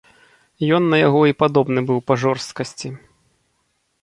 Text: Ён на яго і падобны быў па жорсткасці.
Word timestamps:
Ён 0.77 0.83
на 0.93 0.97
яго 1.07 1.21
і 1.31 1.35
падобны 1.43 1.79
быў 1.91 1.99
па 2.09 2.13
жорсткасці. 2.25 2.89